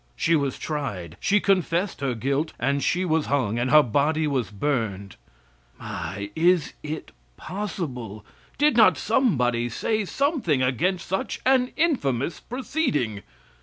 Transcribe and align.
She 0.15 0.35
was 0.35 0.57
tried, 0.57 1.15
she 1.19 1.39
confessed 1.39 2.01
her 2.01 2.15
guilt, 2.15 2.53
and 2.59 2.81
she 2.83 3.05
was 3.05 3.27
hung 3.27 3.59
and 3.59 3.69
her 3.69 3.83
body 3.83 4.25
was 4.25 4.49
burned! 4.49 5.15
My! 5.77 6.31
is 6.35 6.73
it 6.81 7.11
possible? 7.37 8.25
Did 8.57 8.75
not 8.75 8.97
somebody 8.97 9.69
say 9.69 10.03
something 10.05 10.63
against 10.63 11.07
such 11.07 11.39
an 11.45 11.71
infamous 11.77 12.39
proceeding? 12.39 13.21